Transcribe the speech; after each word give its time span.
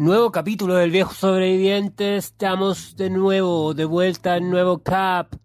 Nuevo 0.00 0.32
capítulo 0.32 0.76
del 0.76 0.90
viejo 0.90 1.12
sobreviviente, 1.12 2.16
estamos 2.16 2.96
de 2.96 3.10
nuevo, 3.10 3.74
de 3.74 3.84
vuelta 3.84 4.38
en 4.38 4.48
nuevo 4.50 4.78
cap. 4.78 5.36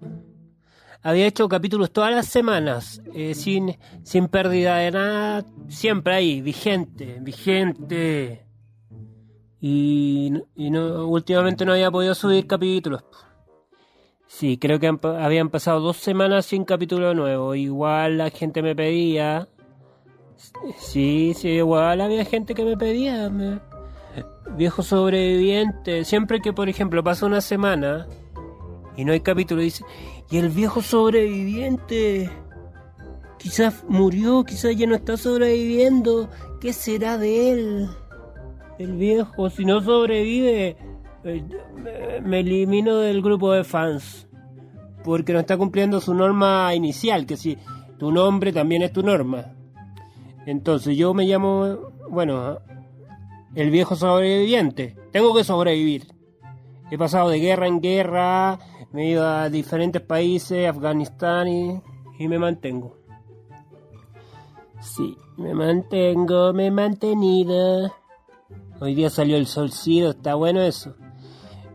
Había 1.01 1.27
hecho 1.27 1.49
capítulos 1.49 1.91
todas 1.91 2.15
las 2.15 2.27
semanas, 2.27 3.01
eh, 3.13 3.35
sin, 3.35 3.77
sin 4.03 4.27
pérdida 4.27 4.77
de 4.77 4.91
nada, 4.91 5.45
siempre 5.67 6.15
ahí, 6.15 6.41
vigente, 6.41 7.19
vigente. 7.21 8.47
Y, 9.59 10.31
y 10.55 10.69
no, 10.71 11.05
últimamente 11.05 11.65
no 11.65 11.73
había 11.73 11.91
podido 11.91 12.15
subir 12.15 12.47
capítulos. 12.47 13.03
Sí, 14.37 14.57
creo 14.57 14.81
que 14.81 14.87
habían 15.17 15.49
pasado 15.49 15.79
dos 15.79 15.95
semanas 15.95 16.45
sin 16.45 16.65
capítulo 16.65 17.13
nuevo. 17.13 17.55
Igual 17.55 18.17
la 18.17 18.29
gente 18.29 18.61
me 18.61 18.75
pedía. 18.75 19.47
Sí, 20.77 21.33
sí, 21.33 21.51
igual 21.51 22.01
había 22.01 22.25
gente 22.25 22.53
que 22.53 22.65
me 22.65 22.75
pedía. 22.75 23.31
Viejo 24.57 24.83
sobreviviente. 24.83 26.03
Siempre 26.03 26.41
que, 26.41 26.51
por 26.51 26.67
ejemplo, 26.67 27.01
pasa 27.01 27.25
una 27.25 27.39
semana 27.39 28.07
y 28.97 29.05
no 29.05 29.13
hay 29.13 29.21
capítulo, 29.21 29.61
dice, 29.61 29.85
y 30.29 30.35
el 30.37 30.49
viejo 30.49 30.81
sobreviviente. 30.81 32.29
Quizás 33.39 33.85
murió, 33.87 34.43
quizás 34.43 34.75
ya 34.75 34.85
no 34.85 34.95
está 34.95 35.15
sobreviviendo. 35.15 36.29
¿Qué 36.59 36.73
será 36.73 37.17
de 37.17 37.51
él? 37.51 37.89
El 38.79 38.97
viejo, 38.97 39.49
si 39.49 39.63
no 39.63 39.79
sobrevive, 39.79 40.75
eh, 41.23 42.21
me 42.23 42.41
elimino 42.41 42.97
del 42.97 43.21
grupo 43.23 43.51
de 43.51 43.63
fans. 43.63 44.24
Porque 45.05 45.33
no 45.33 45.39
está 45.39 45.55
cumpliendo 45.55 46.01
su 46.01 46.15
norma 46.15 46.73
inicial, 46.73 47.27
que 47.27 47.37
si 47.37 47.59
tu 47.99 48.11
nombre 48.11 48.51
también 48.51 48.81
es 48.81 48.91
tu 48.91 49.03
norma. 49.03 49.53
Entonces 50.47 50.97
yo 50.97 51.13
me 51.13 51.25
llamo, 51.25 51.91
bueno, 52.09 52.57
el 53.53 53.69
viejo 53.69 53.95
sobreviviente. 53.95 54.97
Tengo 55.11 55.35
que 55.35 55.43
sobrevivir. 55.43 56.07
He 56.89 56.97
pasado 56.97 57.29
de 57.29 57.39
guerra 57.39 57.67
en 57.67 57.81
guerra, 57.81 58.57
me 58.91 59.03
he 59.03 59.09
ido 59.11 59.27
a 59.27 59.49
diferentes 59.49 60.01
países, 60.01 60.67
Afganistán 60.67 61.47
y, 61.49 61.81
y 62.17 62.27
me 62.27 62.39
mantengo. 62.39 62.97
Sí, 64.79 65.15
me 65.37 65.53
mantengo, 65.53 66.51
me 66.51 66.65
he 66.65 66.71
mantenido. 66.71 67.91
Hoy 68.79 68.95
día 68.95 69.11
salió 69.11 69.37
el 69.37 69.45
solcido, 69.45 70.11
está 70.11 70.33
bueno 70.33 70.61
eso 70.61 70.95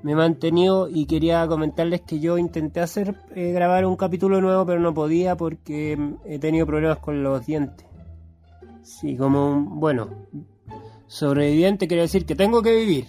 me 0.03 0.13
he 0.13 0.15
mantenido 0.15 0.89
y 0.89 1.07
quería 1.07 1.47
comentarles 1.47 2.01
que 2.03 2.21
yo 2.21 2.39
intenté 2.39 2.81
hacer 2.81 3.17
eh, 3.35 3.53
grabar 3.53 3.85
un 3.85 3.97
capítulo 3.97 4.41
nuevo 4.41 4.65
pero 4.65 4.81
no 4.81 4.95
podía 4.95 5.37
porque 5.37 5.97
mm, 5.97 6.15
he 6.25 6.39
tenido 6.39 6.67
problemas 6.67 6.99
con 6.99 7.23
los 7.23 7.45
dientes. 7.45 7.87
Sí, 8.83 9.17
como 9.17 9.51
un, 9.51 9.81
bueno, 9.81 10.09
sobreviviente 11.07 11.87
quiere 11.87 12.03
decir 12.03 12.25
que 12.25 12.35
tengo 12.35 12.63
que 12.63 12.75
vivir. 12.75 13.07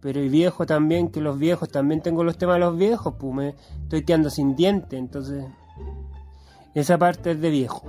Pero 0.00 0.20
el 0.20 0.30
viejo 0.30 0.66
también, 0.66 1.10
que 1.10 1.20
los 1.20 1.38
viejos 1.38 1.68
también 1.68 2.00
tengo 2.00 2.24
los 2.24 2.36
temas 2.36 2.56
de 2.56 2.60
los 2.60 2.76
viejos, 2.76 3.14
pues 3.18 3.34
me 3.34 3.54
estoy 3.84 4.04
quedando 4.04 4.30
sin 4.30 4.56
dientes, 4.56 4.98
entonces 4.98 5.44
esa 6.74 6.98
parte 6.98 7.32
es 7.32 7.40
de 7.40 7.50
viejo. 7.50 7.84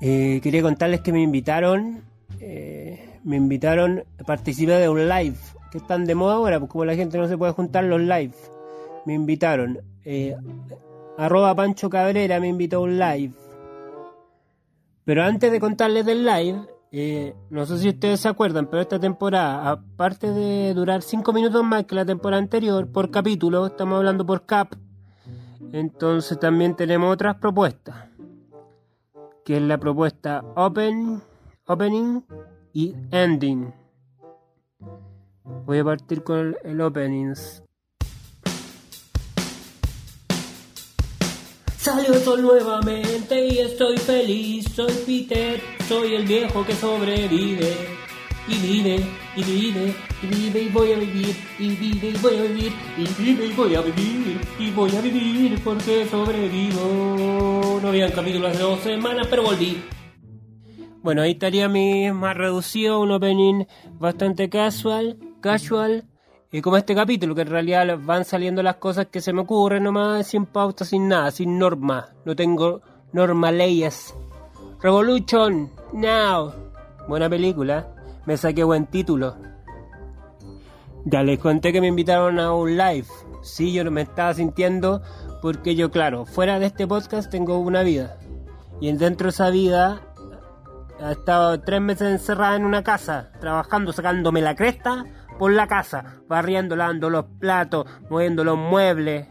Eh, 0.00 0.40
quería 0.42 0.60
contarles 0.60 1.02
que 1.02 1.12
me 1.12 1.22
invitaron, 1.22 2.02
eh, 2.40 3.20
me 3.22 3.36
invitaron 3.36 4.04
a 4.18 4.24
participar 4.24 4.80
de 4.80 4.88
un 4.88 5.08
live 5.08 5.38
que 5.74 5.78
están 5.78 6.04
de 6.04 6.14
moda 6.14 6.34
ahora, 6.34 6.60
pues 6.60 6.70
como 6.70 6.84
la 6.84 6.94
gente 6.94 7.18
no 7.18 7.26
se 7.26 7.36
puede 7.36 7.52
juntar 7.52 7.82
los 7.82 8.00
live. 8.00 8.32
Me 9.06 9.14
invitaron. 9.14 9.80
Eh, 10.04 10.36
arroba 11.18 11.52
Pancho 11.56 11.90
Cabrera 11.90 12.38
me 12.38 12.46
invitó 12.46 12.76
a 12.76 12.80
un 12.82 12.96
live. 12.96 13.34
Pero 15.04 15.24
antes 15.24 15.50
de 15.50 15.58
contarles 15.58 16.06
del 16.06 16.24
live, 16.24 16.60
eh, 16.92 17.34
no 17.50 17.66
sé 17.66 17.78
si 17.78 17.88
ustedes 17.88 18.20
se 18.20 18.28
acuerdan, 18.28 18.68
pero 18.70 18.82
esta 18.82 19.00
temporada, 19.00 19.68
aparte 19.68 20.30
de 20.30 20.74
durar 20.74 21.02
5 21.02 21.32
minutos 21.32 21.64
más 21.64 21.86
que 21.86 21.96
la 21.96 22.04
temporada 22.04 22.40
anterior, 22.40 22.86
por 22.86 23.10
capítulo, 23.10 23.66
estamos 23.66 23.96
hablando 23.96 24.24
por 24.24 24.46
cap, 24.46 24.76
entonces 25.72 26.38
también 26.38 26.76
tenemos 26.76 27.12
otras 27.12 27.34
propuestas. 27.38 27.96
Que 29.44 29.56
es 29.56 29.62
la 29.62 29.78
propuesta 29.78 30.44
Open, 30.54 31.20
Opening 31.66 32.22
y 32.72 32.94
Ending. 33.10 33.83
Voy 35.44 35.78
a 35.78 35.84
partir 35.84 36.22
con 36.22 36.56
el, 36.64 36.80
openings. 36.80 37.62
Salió 41.76 42.14
sol 42.14 42.40
nuevamente 42.40 43.48
y 43.48 43.58
estoy 43.58 43.98
feliz. 43.98 44.64
Soy 44.74 44.92
Peter, 45.04 45.60
soy 45.86 46.14
el 46.14 46.24
viejo 46.24 46.64
que 46.64 46.72
sobrevive. 46.72 47.76
Y 48.48 48.58
vive, 48.58 49.06
y 49.36 49.42
vive, 49.42 49.94
y 50.22 50.26
vive 50.26 50.62
y 50.62 50.68
voy 50.70 50.92
a 50.92 50.98
vivir. 50.98 51.36
Y 51.58 51.76
vive 51.76 52.08
y 52.08 52.16
voy 52.16 52.36
a 52.36 52.42
vivir. 52.42 52.72
Y 52.96 53.22
vive 53.22 53.46
y 53.46 53.52
voy 53.52 53.74
a 53.74 53.80
vivir. 53.82 54.40
Y 54.58 54.70
voy 54.70 54.96
a 54.96 55.00
vivir 55.02 55.60
porque 55.62 56.06
sobrevivo. 56.06 57.80
No 57.82 57.88
habían 57.88 58.12
capítulos 58.12 58.54
de 58.54 58.58
dos 58.60 58.80
semanas, 58.80 59.26
pero 59.28 59.42
volví. 59.42 59.82
Bueno, 61.02 61.20
ahí 61.20 61.32
estaría 61.32 61.68
mi 61.68 62.10
más 62.12 62.34
reducido, 62.34 62.98
un 63.00 63.10
opening 63.10 63.66
bastante 63.98 64.48
casual 64.48 65.18
casual, 65.44 66.04
y 66.50 66.62
como 66.62 66.78
este 66.78 66.94
capítulo, 66.94 67.34
que 67.34 67.42
en 67.42 67.48
realidad 67.48 67.98
van 68.00 68.24
saliendo 68.24 68.62
las 68.62 68.76
cosas 68.76 69.08
que 69.08 69.20
se 69.20 69.34
me 69.34 69.42
ocurren 69.42 69.82
nomás, 69.82 70.26
sin 70.26 70.46
pauta, 70.46 70.86
sin 70.86 71.06
nada, 71.06 71.30
sin 71.30 71.58
norma. 71.58 72.08
No 72.24 72.34
tengo 72.34 72.80
norma 73.12 73.52
leyes. 73.52 74.14
Revolution, 74.80 75.70
now. 75.92 76.50
Buena 77.08 77.28
película, 77.28 77.86
me 78.24 78.38
saqué 78.38 78.64
buen 78.64 78.86
título. 78.86 79.36
Ya 81.04 81.22
les 81.22 81.38
conté 81.38 81.74
que 81.74 81.82
me 81.82 81.88
invitaron 81.88 82.40
a 82.40 82.54
un 82.54 82.78
live. 82.78 83.08
Sí, 83.42 83.74
yo 83.74 83.84
no 83.84 83.90
me 83.90 84.00
estaba 84.00 84.32
sintiendo 84.32 85.02
porque 85.42 85.74
yo, 85.74 85.90
claro, 85.90 86.24
fuera 86.24 86.58
de 86.58 86.66
este 86.66 86.86
podcast 86.86 87.30
tengo 87.30 87.58
una 87.58 87.82
vida. 87.82 88.16
Y 88.80 88.90
dentro 88.92 89.26
de 89.26 89.30
esa 89.30 89.50
vida 89.50 90.00
he 91.00 91.12
estado 91.12 91.60
tres 91.60 91.82
meses 91.82 92.08
encerrada 92.08 92.56
en 92.56 92.64
una 92.64 92.82
casa, 92.82 93.30
trabajando, 93.40 93.92
sacándome 93.92 94.40
la 94.40 94.54
cresta 94.54 95.04
por 95.38 95.52
la 95.52 95.66
casa, 95.66 96.22
barriendo, 96.28 96.76
lavando 96.76 97.10
los 97.10 97.24
platos, 97.38 97.86
moviendo 98.08 98.44
los 98.44 98.56
muebles, 98.56 99.26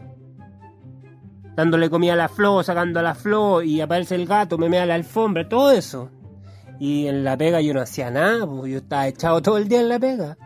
dándole 1.56 1.88
comida 1.90 2.14
a 2.14 2.16
la 2.16 2.28
flor, 2.28 2.64
sacando 2.64 3.00
a 3.00 3.02
la 3.02 3.14
flor, 3.14 3.64
y 3.64 3.80
aparece 3.80 4.14
el 4.14 4.26
gato, 4.26 4.58
me 4.58 4.68
mea 4.68 4.86
la 4.86 4.94
alfombra, 4.94 5.48
todo 5.48 5.70
eso. 5.70 6.10
Y 6.78 7.06
en 7.06 7.24
la 7.24 7.36
pega 7.36 7.60
yo 7.60 7.72
no 7.72 7.80
hacía 7.80 8.10
nada, 8.10 8.46
porque 8.46 8.72
yo 8.72 8.78
estaba 8.78 9.06
echado 9.06 9.40
todo 9.40 9.58
el 9.58 9.68
día 9.68 9.80
en 9.80 9.88
la 9.88 9.98
pega. 9.98 10.36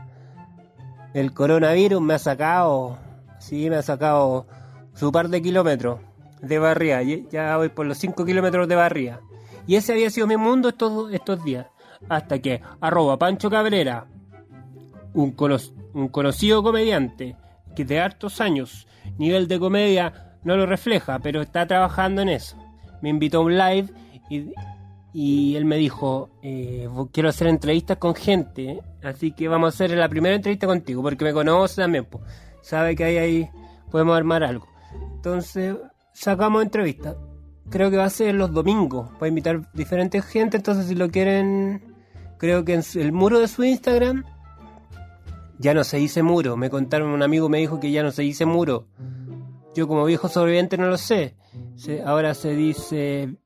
El 1.14 1.32
coronavirus 1.32 2.00
me 2.00 2.14
ha 2.14 2.18
sacado, 2.18 2.98
sí, 3.38 3.70
me 3.70 3.76
ha 3.76 3.82
sacado 3.82 4.46
su 4.94 5.10
par 5.10 5.28
de 5.28 5.40
kilómetros 5.40 6.00
de 6.42 6.58
barría. 6.58 7.02
Ya 7.02 7.56
voy 7.56 7.70
por 7.70 7.86
los 7.86 7.98
5 7.98 8.24
kilómetros 8.24 8.68
de 8.68 8.76
barría. 8.76 9.20
Y 9.66 9.76
ese 9.76 9.92
había 9.92 10.10
sido 10.10 10.26
mi 10.26 10.36
mundo 10.36 10.68
estos, 10.68 11.12
estos 11.12 11.42
días. 11.44 11.66
Hasta 12.08 12.38
que, 12.38 12.60
arroba 12.80 13.18
Pancho 13.18 13.50
Cabrera, 13.50 14.06
un, 15.14 15.34
un 15.94 16.08
conocido 16.08 16.62
comediante 16.62 17.36
que 17.74 17.84
de 17.84 18.00
hartos 18.00 18.40
años, 18.40 18.86
nivel 19.18 19.48
de 19.48 19.58
comedia 19.58 20.36
no 20.44 20.56
lo 20.56 20.66
refleja, 20.66 21.18
pero 21.18 21.42
está 21.42 21.66
trabajando 21.66 22.22
en 22.22 22.30
eso. 22.30 22.56
Me 23.02 23.08
invitó 23.08 23.38
a 23.38 23.42
un 23.42 23.56
live 23.56 23.88
y, 25.14 25.56
él 25.56 25.64
me 25.64 25.76
dijo, 25.76 26.30
eh, 26.42 26.88
quiero 27.12 27.28
hacer 27.28 27.48
entrevistas 27.48 27.96
con 27.96 28.14
gente, 28.14 28.80
así 29.02 29.32
que 29.32 29.48
vamos 29.48 29.66
a 29.66 29.74
hacer 29.74 29.96
la 29.96 30.08
primera 30.08 30.36
entrevista 30.36 30.66
contigo, 30.66 31.02
porque 31.02 31.24
me 31.24 31.32
conoce 31.32 31.82
también, 31.82 32.04
pues, 32.04 32.22
sabe 32.62 32.94
que 32.94 33.04
ahí, 33.04 33.16
ahí 33.16 33.50
podemos 33.90 34.16
armar 34.16 34.44
algo. 34.44 34.66
Entonces, 35.14 35.76
sacamos 36.12 36.62
entrevistas. 36.62 37.16
Creo 37.70 37.90
que 37.90 37.96
va 37.96 38.04
a 38.04 38.10
ser 38.10 38.34
los 38.34 38.52
domingos, 38.52 39.10
va 39.20 39.26
a 39.26 39.28
invitar 39.28 39.70
diferentes 39.72 40.24
gente, 40.24 40.56
entonces 40.56 40.86
si 40.86 40.94
lo 40.94 41.10
quieren, 41.10 41.94
creo 42.38 42.64
que 42.64 42.74
en 42.74 42.82
el 42.94 43.12
muro 43.12 43.40
de 43.40 43.48
su 43.48 43.64
Instagram 43.64 44.24
ya 45.58 45.74
no 45.74 45.84
se 45.84 45.98
dice 45.98 46.22
muro. 46.22 46.56
Me 46.56 46.70
contaron, 46.70 47.10
un 47.10 47.22
amigo 47.22 47.48
me 47.48 47.58
dijo 47.58 47.80
que 47.80 47.90
ya 47.90 48.02
no 48.02 48.12
se 48.12 48.22
dice 48.22 48.46
muro. 48.46 48.86
Yo 49.74 49.86
como 49.86 50.04
viejo 50.04 50.28
sobreviviente 50.28 50.78
no 50.78 50.86
lo 50.86 50.96
sé. 50.96 51.36
ahora 52.04 52.34
se 52.34 52.54
dice 52.54 53.36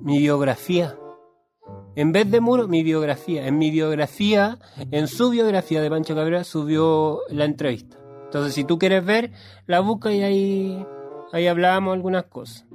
mi 0.00 0.18
biografía. 0.18 0.96
En 1.96 2.12
vez 2.12 2.30
de 2.30 2.40
muro, 2.40 2.68
mi 2.68 2.82
biografía. 2.82 3.46
En 3.46 3.58
mi 3.58 3.70
biografía, 3.70 4.58
en 4.90 5.08
su 5.08 5.30
biografía 5.30 5.82
de 5.82 5.90
Pancho 5.90 6.14
Cabrera, 6.14 6.44
subió 6.44 7.20
la 7.28 7.44
entrevista. 7.44 7.98
Entonces, 8.24 8.54
si 8.54 8.64
tú 8.64 8.78
quieres 8.78 9.04
ver, 9.04 9.32
la 9.66 9.80
busca 9.80 10.12
y 10.12 10.22
ahí, 10.22 10.86
ahí 11.32 11.46
hablamos 11.46 11.94
algunas 11.94 12.24
cosas. 12.24 12.66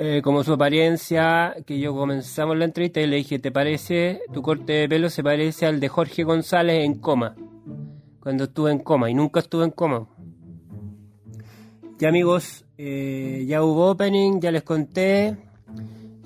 Eh, 0.00 0.22
como 0.22 0.44
su 0.44 0.52
apariencia, 0.52 1.56
que 1.66 1.80
yo 1.80 1.92
comenzamos 1.92 2.56
la 2.56 2.66
entrevista 2.66 3.00
y 3.00 3.08
le 3.08 3.16
dije, 3.16 3.40
¿te 3.40 3.50
parece, 3.50 4.20
tu 4.32 4.42
corte 4.42 4.72
de 4.72 4.88
pelo 4.88 5.10
se 5.10 5.24
parece 5.24 5.66
al 5.66 5.80
de 5.80 5.88
Jorge 5.88 6.22
González 6.22 6.84
en 6.84 7.00
coma? 7.00 7.34
cuando 8.28 8.44
estuve 8.44 8.72
en 8.72 8.80
coma 8.80 9.10
y 9.10 9.14
nunca 9.14 9.40
estuve 9.40 9.64
en 9.64 9.70
coma. 9.70 10.06
Ya 11.98 12.10
amigos, 12.10 12.66
eh, 12.76 13.46
ya 13.48 13.62
hubo 13.62 13.90
opening, 13.90 14.38
ya 14.38 14.50
les 14.50 14.62
conté, 14.62 15.36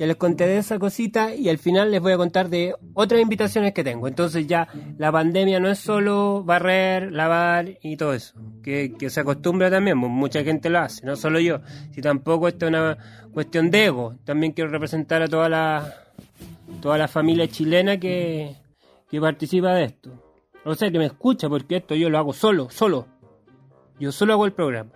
ya 0.02 0.08
les 0.08 0.16
conté 0.16 0.58
esa 0.58 0.80
cosita 0.80 1.32
y 1.32 1.48
al 1.48 1.58
final 1.58 1.92
les 1.92 2.00
voy 2.00 2.10
a 2.10 2.16
contar 2.16 2.48
de 2.48 2.74
otras 2.92 3.20
invitaciones 3.20 3.72
que 3.72 3.84
tengo. 3.84 4.08
Entonces 4.08 4.48
ya 4.48 4.66
la 4.98 5.12
pandemia 5.12 5.60
no 5.60 5.70
es 5.70 5.78
solo 5.78 6.42
barrer, 6.42 7.12
lavar 7.12 7.78
y 7.82 7.96
todo 7.96 8.12
eso, 8.12 8.34
que, 8.64 8.96
se 9.08 9.20
acostumbra 9.20 9.70
también, 9.70 10.00
pues, 10.00 10.10
mucha 10.10 10.42
gente 10.42 10.70
lo 10.70 10.80
hace, 10.80 11.06
no 11.06 11.14
solo 11.14 11.38
yo. 11.38 11.60
Si 11.92 12.00
tampoco 12.00 12.48
esto 12.48 12.66
es 12.66 12.70
una 12.70 12.98
cuestión 13.32 13.70
de 13.70 13.84
ego, 13.84 14.16
también 14.24 14.50
quiero 14.50 14.72
representar 14.72 15.22
a 15.22 15.28
toda 15.28 15.48
la, 15.48 15.94
toda 16.80 16.98
la 16.98 17.06
familia 17.06 17.46
chilena 17.46 17.96
que, 17.96 18.56
que 19.08 19.20
participa 19.20 19.72
de 19.72 19.84
esto. 19.84 20.10
O 20.64 20.74
sea, 20.74 20.90
que 20.90 20.98
me 20.98 21.06
escucha, 21.06 21.48
porque 21.48 21.76
esto 21.76 21.94
yo 21.94 22.10
lo 22.10 22.18
hago 22.18 22.32
solo, 22.32 22.70
solo. 22.70 23.06
Yo 24.00 24.10
solo 24.10 24.32
hago 24.32 24.46
el 24.46 24.52
programa. 24.52 24.90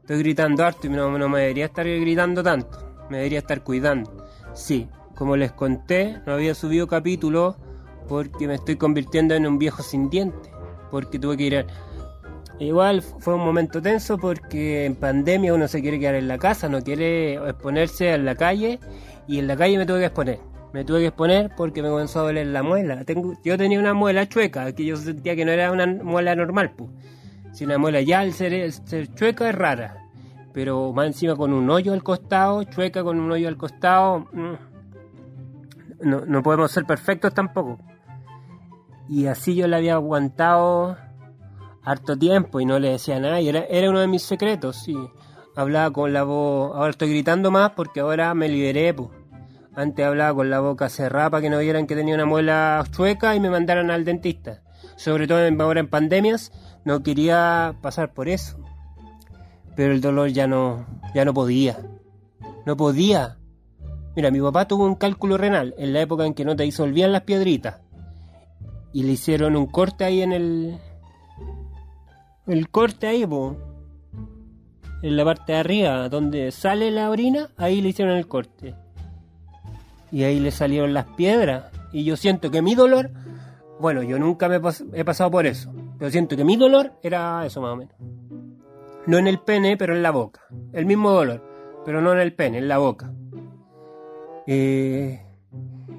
Estoy 0.00 0.20
gritando 0.20 0.64
harto 0.64 0.86
y 0.86 0.90
no, 0.90 1.10
me 1.10 1.40
debería 1.40 1.66
estar 1.66 1.84
gritando 1.84 2.42
tanto. 2.42 2.85
Me 3.10 3.18
debería 3.18 3.38
estar 3.38 3.62
cuidando. 3.62 4.26
Sí, 4.54 4.88
como 5.14 5.36
les 5.36 5.52
conté, 5.52 6.20
no 6.26 6.32
había 6.34 6.54
subido 6.54 6.86
capítulo 6.86 7.56
porque 8.08 8.46
me 8.46 8.54
estoy 8.54 8.76
convirtiendo 8.76 9.34
en 9.34 9.46
un 9.46 9.58
viejo 9.58 9.82
sin 9.82 10.10
dientes. 10.10 10.52
Porque 10.90 11.18
tuve 11.18 11.36
que 11.36 11.42
ir. 11.44 11.66
Igual 12.58 13.02
fue 13.02 13.34
un 13.34 13.44
momento 13.44 13.82
tenso 13.82 14.16
porque 14.16 14.86
en 14.86 14.94
pandemia 14.94 15.52
uno 15.52 15.68
se 15.68 15.82
quiere 15.82 15.98
quedar 15.98 16.14
en 16.14 16.28
la 16.28 16.38
casa, 16.38 16.68
no 16.68 16.80
quiere 16.80 17.34
exponerse 17.34 18.14
en 18.14 18.24
la 18.24 18.34
calle 18.34 18.80
y 19.28 19.38
en 19.38 19.46
la 19.46 19.56
calle 19.56 19.76
me 19.76 19.84
tuve 19.84 19.98
que 19.98 20.06
exponer. 20.06 20.38
Me 20.72 20.84
tuve 20.84 21.00
que 21.00 21.06
exponer 21.06 21.50
porque 21.56 21.82
me 21.82 21.88
comenzó 21.88 22.20
a 22.20 22.22
doler 22.24 22.46
la 22.48 22.62
muela. 22.62 23.04
Tengo, 23.04 23.34
yo 23.44 23.58
tenía 23.58 23.78
una 23.78 23.94
muela 23.94 24.28
chueca, 24.28 24.72
que 24.72 24.84
yo 24.84 24.96
sentía 24.96 25.36
que 25.36 25.44
no 25.44 25.52
era 25.52 25.70
una 25.70 25.86
muela 25.86 26.34
normal. 26.34 26.72
Pues. 26.76 26.90
Si 27.52 27.64
una 27.64 27.78
muela 27.78 28.00
ya 28.02 28.20
al 28.20 28.32
ser, 28.32 28.72
chueca 29.14 29.48
es 29.48 29.54
rara, 29.54 30.05
pero 30.56 30.90
más 30.94 31.08
encima 31.08 31.36
con 31.36 31.52
un 31.52 31.68
hoyo 31.68 31.92
al 31.92 32.02
costado, 32.02 32.62
chueca 32.64 33.04
con 33.04 33.20
un 33.20 33.30
hoyo 33.30 33.46
al 33.46 33.58
costado, 33.58 34.20
mm, 34.32 34.54
no, 36.00 36.24
no 36.24 36.42
podemos 36.42 36.70
ser 36.70 36.86
perfectos 36.86 37.34
tampoco. 37.34 37.78
Y 39.06 39.26
así 39.26 39.54
yo 39.54 39.68
le 39.68 39.76
había 39.76 39.96
aguantado 39.96 40.96
harto 41.82 42.16
tiempo 42.16 42.58
y 42.58 42.64
no 42.64 42.78
le 42.78 42.92
decía 42.92 43.20
nada, 43.20 43.38
y 43.38 43.50
era, 43.50 43.66
era 43.68 43.90
uno 43.90 44.00
de 44.00 44.06
mis 44.06 44.22
secretos, 44.22 44.76
sí. 44.76 44.96
Hablaba 45.56 45.90
con 45.90 46.14
la 46.14 46.22
voz, 46.22 46.74
ahora 46.74 46.88
estoy 46.88 47.10
gritando 47.10 47.50
más 47.50 47.72
porque 47.72 48.00
ahora 48.00 48.32
me 48.32 48.48
liberé, 48.48 48.94
pues. 48.94 49.10
Antes 49.74 50.06
hablaba 50.06 50.34
con 50.34 50.48
la 50.48 50.60
boca 50.60 50.88
cerrada 50.88 51.28
para 51.28 51.42
que 51.42 51.50
no 51.50 51.58
vieran 51.58 51.86
que 51.86 51.96
tenía 51.96 52.14
una 52.14 52.24
muela 52.24 52.82
chueca 52.92 53.36
y 53.36 53.40
me 53.40 53.50
mandaran 53.50 53.90
al 53.90 54.06
dentista. 54.06 54.62
Sobre 54.96 55.26
todo 55.26 55.40
ahora 55.62 55.80
en 55.80 55.88
pandemias, 55.88 56.50
no 56.86 57.02
quería 57.02 57.76
pasar 57.82 58.14
por 58.14 58.30
eso. 58.30 58.65
Pero 59.76 59.92
el 59.92 60.00
dolor 60.00 60.30
ya 60.30 60.46
no, 60.46 60.86
ya 61.14 61.24
no 61.24 61.34
podía. 61.34 61.78
No 62.64 62.76
podía. 62.76 63.36
Mira, 64.16 64.30
mi 64.30 64.40
papá 64.40 64.66
tuvo 64.66 64.86
un 64.86 64.94
cálculo 64.94 65.36
renal 65.36 65.74
en 65.76 65.92
la 65.92 66.00
época 66.00 66.24
en 66.24 66.32
que 66.32 66.46
no 66.46 66.56
te 66.56 66.62
disolvían 66.62 67.12
las 67.12 67.22
piedritas. 67.22 67.82
Y 68.92 69.02
le 69.02 69.12
hicieron 69.12 69.54
un 69.54 69.66
corte 69.66 70.04
ahí 70.04 70.22
en 70.22 70.32
el. 70.32 70.78
El 72.46 72.70
corte 72.70 73.06
ahí, 73.06 73.26
po. 73.26 73.56
En 75.02 75.16
la 75.16 75.24
parte 75.24 75.52
de 75.52 75.58
arriba, 75.58 76.08
donde 76.08 76.50
sale 76.50 76.90
la 76.90 77.10
orina, 77.10 77.50
ahí 77.58 77.82
le 77.82 77.90
hicieron 77.90 78.16
el 78.16 78.26
corte. 78.26 78.74
Y 80.10 80.22
ahí 80.22 80.40
le 80.40 80.50
salieron 80.50 80.94
las 80.94 81.04
piedras. 81.04 81.64
Y 81.92 82.04
yo 82.04 82.16
siento 82.16 82.50
que 82.50 82.62
mi 82.62 82.74
dolor. 82.74 83.10
Bueno, 83.78 84.02
yo 84.02 84.18
nunca 84.18 84.48
me 84.48 84.56
he 84.94 85.04
pasado 85.04 85.30
por 85.30 85.44
eso. 85.44 85.70
Pero 85.98 86.10
siento 86.10 86.34
que 86.36 86.44
mi 86.44 86.56
dolor 86.56 86.94
era 87.02 87.44
eso 87.44 87.60
más 87.60 87.72
o 87.72 87.76
menos. 87.76 87.94
No 89.06 89.18
en 89.18 89.28
el 89.28 89.38
pene, 89.38 89.76
pero 89.76 89.94
en 89.94 90.02
la 90.02 90.10
boca. 90.10 90.42
El 90.72 90.86
mismo 90.86 91.12
dolor, 91.12 91.42
pero 91.84 92.00
no 92.00 92.12
en 92.12 92.18
el 92.18 92.34
pene, 92.34 92.58
en 92.58 92.68
la 92.68 92.78
boca. 92.78 93.12
Eh, 94.46 95.22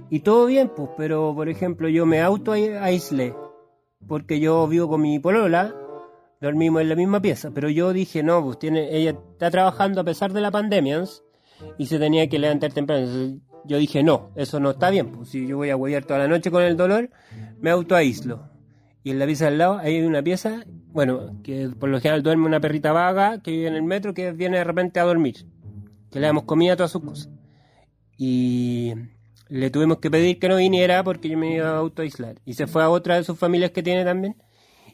y 0.09 0.19
todo 0.19 0.45
bien, 0.45 0.71
pues, 0.75 0.89
pero 0.97 1.33
por 1.35 1.49
ejemplo 1.49 1.87
yo 1.89 2.05
me 2.05 2.21
auto 2.21 2.51
aislé. 2.51 3.33
Porque 4.07 4.39
yo 4.39 4.67
vivo 4.67 4.89
con 4.89 5.01
mi 5.01 5.19
polola, 5.19 5.73
dormimos 6.41 6.81
en 6.81 6.89
la 6.89 6.95
misma 6.95 7.21
pieza. 7.21 7.51
Pero 7.53 7.69
yo 7.69 7.93
dije, 7.93 8.23
no, 8.23 8.43
pues 8.43 8.59
tiene, 8.59 8.95
ella 8.95 9.11
está 9.11 9.49
trabajando 9.51 10.01
a 10.01 10.03
pesar 10.03 10.33
de 10.33 10.41
la 10.41 10.51
pandemia 10.51 11.03
y 11.77 11.85
se 11.87 11.99
tenía 11.99 12.27
que 12.27 12.39
levantar 12.39 12.73
temprano. 12.73 13.39
yo 13.65 13.77
dije, 13.77 14.03
no, 14.03 14.31
eso 14.35 14.59
no 14.59 14.71
está 14.71 14.89
bien. 14.89 15.11
Pues 15.11 15.29
si 15.29 15.47
yo 15.47 15.57
voy 15.57 15.69
a 15.69 15.77
huellar 15.77 16.05
toda 16.05 16.19
la 16.19 16.27
noche 16.27 16.51
con 16.51 16.63
el 16.63 16.75
dolor, 16.75 17.09
me 17.59 17.69
auto 17.69 17.95
aíslo 17.95 18.56
y 19.03 19.11
en 19.11 19.19
la 19.19 19.25
pieza 19.25 19.47
al 19.47 19.57
lado 19.57 19.77
hay 19.77 20.01
una 20.01 20.21
pieza, 20.21 20.65
bueno, 20.91 21.39
que 21.43 21.69
por 21.79 21.89
lo 21.89 21.99
general 21.99 22.23
duerme 22.23 22.45
una 22.45 22.59
perrita 22.59 22.91
vaga 22.91 23.41
que 23.41 23.51
vive 23.51 23.67
en 23.67 23.75
el 23.75 23.83
metro 23.83 24.13
que 24.13 24.31
viene 24.31 24.57
de 24.57 24.63
repente 24.63 24.99
a 24.99 25.03
dormir, 25.03 25.45
que 26.11 26.19
le 26.19 26.27
damos 26.27 26.43
comida 26.43 26.73
a 26.73 26.75
todas 26.75 26.91
sus 26.91 27.03
cosas. 27.03 27.29
Y 28.17 28.93
le 29.49 29.69
tuvimos 29.69 29.99
que 29.99 30.11
pedir 30.11 30.39
que 30.39 30.49
no 30.49 30.57
viniera 30.57 31.03
porque 31.03 31.29
yo 31.29 31.37
me 31.37 31.55
iba 31.55 31.69
a 31.69 31.77
autoaislar. 31.77 32.35
Y 32.45 32.53
se 32.53 32.67
fue 32.67 32.83
a 32.83 32.89
otra 32.89 33.15
de 33.15 33.23
sus 33.23 33.37
familias 33.37 33.71
que 33.71 33.83
tiene 33.83 34.03
también. 34.03 34.35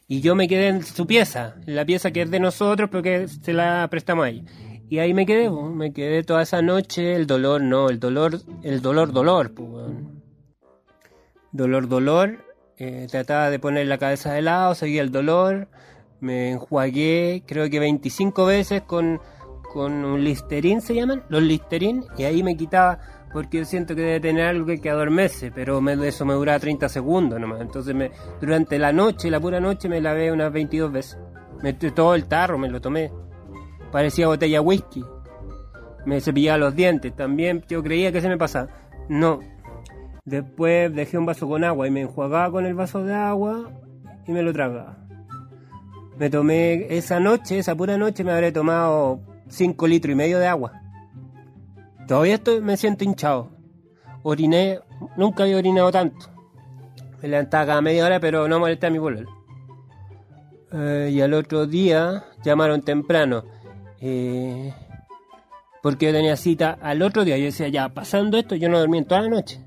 Y 0.08 0.22
yo 0.22 0.36
me 0.36 0.48
quedé 0.48 0.68
en 0.68 0.84
su 0.84 1.08
pieza, 1.08 1.56
en 1.66 1.76
la 1.76 1.86
pieza 1.86 2.12
que 2.12 2.24
es 2.24 2.30
de 2.30 2.40
nosotros, 2.40 2.90
porque 2.90 3.28
se 3.28 3.54
la 3.54 3.88
prestamos 3.90 4.26
a 4.26 4.30
ella. 4.30 4.44
Y 4.90 5.00
ahí 5.00 5.14
me 5.14 5.26
quedé, 5.26 5.50
me 5.50 5.94
quedé 5.94 6.24
toda 6.24 6.44
esa 6.44 6.62
noche, 6.62 7.16
el 7.16 7.26
dolor, 7.26 7.62
no, 7.62 7.90
el 7.90 8.00
dolor, 8.00 8.42
el 8.62 8.82
dolor, 8.82 9.12
dolor, 9.12 9.54
pues, 9.54 9.92
dolor, 11.52 11.88
dolor, 11.88 12.38
eh, 12.78 13.08
trataba 13.10 13.50
de 13.50 13.60
poner 13.60 13.88
la 13.88 13.98
cabeza 13.98 14.34
de 14.34 14.42
lado, 14.42 14.74
seguía 14.76 15.02
el 15.02 15.12
dolor, 15.12 15.68
me 16.20 16.52
enjuagué 16.52 17.44
creo 17.46 17.70
que 17.70 17.80
25 17.80 18.46
veces 18.46 18.82
con, 18.82 19.22
con 19.74 20.06
un 20.06 20.24
listerín, 20.24 20.82
se 20.82 20.96
llaman, 20.96 21.24
los 21.30 21.44
listerín, 21.44 22.06
y 22.18 22.24
ahí 22.24 22.42
me 22.42 22.58
quitaba, 22.58 23.00
porque 23.32 23.60
yo 23.60 23.66
siento 23.66 23.96
que 23.96 24.02
debe 24.02 24.20
tener 24.20 24.48
algo 24.48 24.66
que, 24.66 24.90
adormece, 24.90 25.52
pero 25.52 25.82
eso 26.04 26.26
me 26.26 26.34
duraba 26.34 26.60
30 26.60 26.90
segundos 26.90 27.40
nomás, 27.40 27.62
entonces 27.62 27.94
me, 27.94 28.12
durante 28.42 28.80
la 28.80 28.92
noche, 28.92 29.30
la 29.30 29.40
pura 29.40 29.60
noche, 29.60 29.88
me 29.88 30.02
lavé 30.02 30.32
unas 30.32 30.52
22 30.52 30.92
veces, 30.92 31.20
me, 31.62 31.74
todo 31.74 32.16
el 32.16 32.26
tarro 32.26 32.58
me 32.58 32.70
lo 32.70 32.82
tomé, 32.82 33.12
parecía 33.92 34.28
botella 34.28 34.62
whisky, 34.62 35.04
me 36.06 36.22
cepillaba 36.22 36.58
los 36.58 36.76
dientes, 36.76 37.16
también 37.16 37.64
yo 37.68 37.84
creía 37.84 38.12
que 38.12 38.22
se 38.22 38.30
me 38.30 38.38
pasaba, 38.38 38.70
no, 39.10 39.42
Después 40.26 40.94
dejé 40.96 41.18
un 41.18 41.26
vaso 41.26 41.48
con 41.50 41.66
agua 41.66 41.86
y 41.86 41.92
me 41.92 42.02
enjuagaba 42.02 42.50
con 42.50 42.66
el 42.66 42.74
vaso 42.76 43.04
de 43.04 43.14
agua 43.14 43.72
y 44.26 44.32
me 44.32 44.42
lo 44.42 44.54
tragaba. 44.54 44.98
Me 46.18 46.30
tomé 46.30 46.96
esa 46.96 47.20
noche, 47.20 47.60
esa 47.60 47.76
pura 47.76 47.98
noche, 47.98 48.24
me 48.24 48.32
habré 48.32 48.54
tomado 48.54 49.20
5 49.50 49.88
litros 49.88 50.14
y 50.14 50.16
medio 50.16 50.40
de 50.40 50.48
agua. 50.48 50.82
Todavía 52.08 52.36
estoy, 52.36 52.62
me 52.62 52.78
siento 52.78 53.04
hinchado. 53.04 53.50
Oriné, 54.22 54.80
nunca 55.18 55.44
había 55.44 55.58
orinado 55.58 55.92
tanto. 55.92 56.28
Me 57.22 57.28
levantaba 57.28 57.66
cada 57.66 57.82
media 57.82 58.06
hora, 58.06 58.20
pero 58.22 58.48
no 58.48 58.60
molesté 58.60 58.88
a 58.88 58.92
mi 58.92 59.00
bolón. 59.00 59.28
Eh, 60.72 61.12
y 61.14 61.20
al 61.20 61.34
otro 61.34 61.68
día 61.68 62.24
llamaron 62.44 62.82
temprano. 62.82 63.44
Eh, 64.00 64.74
porque 65.82 66.06
yo 66.06 66.12
tenía 66.14 66.38
cita 66.38 66.78
al 66.82 67.02
otro 67.02 67.26
día. 67.26 67.38
Yo 67.38 67.46
decía, 67.46 67.68
ya, 67.68 67.90
pasando 67.90 68.38
esto, 68.38 68.56
yo 68.56 68.70
no 68.70 68.80
dormí 68.80 69.00
en 69.00 69.06
toda 69.06 69.22
la 69.24 69.30
noche. 69.30 69.60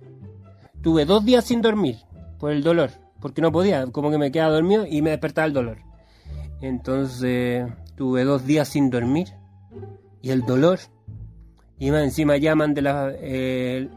Tuve 0.83 1.04
dos 1.04 1.25
días 1.25 1.45
sin 1.45 1.62
dormir 1.62 1.97
por 2.38 2.52
el 2.52 2.62
dolor, 2.62 2.90
porque 3.21 3.42
no 3.42 3.52
podía, 3.52 3.87
como 3.87 4.11
que 4.11 4.18
me 4.18 4.30
quedaba 4.30 4.54
dormido 4.54 4.87
y 4.87 5.02
me 5.02 5.11
despertaba 5.11 5.47
el 5.47 5.52
dolor. 5.52 5.78
Entonces 6.61 7.66
tuve 7.97 8.25
dos 8.25 8.47
días 8.47 8.68
sin 8.68 8.90
dormir 8.90 9.28
y 10.23 10.30
el 10.30 10.42
dolor. 10.42 10.78
Y 11.78 11.90
más 11.90 12.02
encima 12.02 12.37
llaman 12.37 12.75
de 12.75 12.83
la... 12.83 13.12
Eh, 13.14 13.88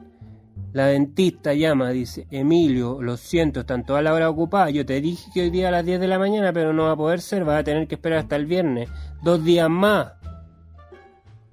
la 0.71 0.85
dentista 0.85 1.53
llama, 1.55 1.89
dice, 1.89 2.27
Emilio, 2.29 3.01
lo 3.01 3.17
siento, 3.17 3.61
están 3.61 3.85
toda 3.85 4.03
la 4.03 4.13
hora 4.13 4.29
ocupada. 4.29 4.69
Yo 4.69 4.85
te 4.85 5.01
dije 5.01 5.31
que 5.33 5.41
hoy 5.41 5.49
día 5.49 5.69
a 5.69 5.71
las 5.71 5.83
10 5.83 5.99
de 5.99 6.07
la 6.07 6.19
mañana, 6.19 6.53
pero 6.53 6.73
no 6.73 6.83
va 6.83 6.91
a 6.91 6.95
poder 6.95 7.21
ser, 7.21 7.43
vas 7.43 7.59
a 7.59 7.63
tener 7.63 7.87
que 7.87 7.95
esperar 7.95 8.19
hasta 8.19 8.35
el 8.35 8.45
viernes. 8.45 8.87
Dos 9.23 9.43
días 9.43 9.67
más, 9.67 10.13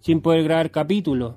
sin 0.01 0.21
poder 0.21 0.45
grabar 0.45 0.71
capítulos 0.71 1.37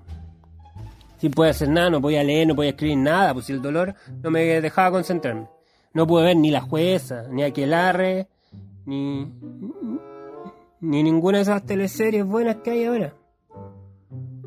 sin 1.19 1.31
poder 1.31 1.51
hacer 1.51 1.69
nada, 1.69 1.89
no 1.89 2.01
podía 2.01 2.23
leer, 2.23 2.47
no 2.47 2.55
podía 2.55 2.71
escribir 2.71 2.97
nada, 2.97 3.33
pues 3.33 3.49
el 3.49 3.61
dolor 3.61 3.93
no 4.23 4.31
me 4.31 4.61
dejaba 4.61 4.91
concentrarme. 4.91 5.47
No 5.93 6.07
pude 6.07 6.23
ver 6.23 6.37
ni 6.37 6.49
la 6.49 6.61
jueza, 6.61 7.23
ni 7.29 7.43
Aquelarre, 7.43 8.27
ni, 8.85 9.31
ni 10.79 11.03
ninguna 11.03 11.39
de 11.39 11.41
esas 11.43 11.65
teleseries 11.65 12.25
buenas 12.25 12.57
que 12.57 12.71
hay 12.71 12.85
ahora. 12.85 13.13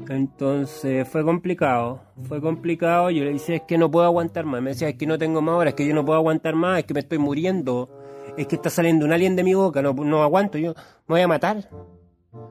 Entonces 0.08 1.08
fue 1.08 1.24
complicado, 1.24 2.00
fue 2.24 2.40
complicado. 2.40 3.10
Yo 3.10 3.24
le 3.24 3.34
decía, 3.34 3.56
es 3.56 3.62
que 3.62 3.78
no 3.78 3.90
puedo 3.90 4.06
aguantar 4.06 4.44
más. 4.44 4.60
Me 4.62 4.70
decía, 4.70 4.88
es 4.88 4.96
que 4.96 5.06
no 5.06 5.18
tengo 5.18 5.40
más 5.42 5.54
horas, 5.56 5.72
es 5.72 5.74
que 5.76 5.86
yo 5.86 5.94
no 5.94 6.04
puedo 6.04 6.18
aguantar 6.18 6.54
más, 6.54 6.80
es 6.80 6.84
que 6.84 6.94
me 6.94 7.00
estoy 7.00 7.18
muriendo, 7.18 7.88
es 8.36 8.46
que 8.46 8.56
está 8.56 8.70
saliendo 8.70 9.04
un 9.04 9.12
alien 9.12 9.36
de 9.36 9.44
mi 9.44 9.54
boca, 9.54 9.82
no, 9.82 9.92
no 9.92 10.22
aguanto, 10.22 10.58
yo 10.58 10.74
me 11.06 11.14
voy 11.14 11.20
a 11.20 11.28
matar. 11.28 11.68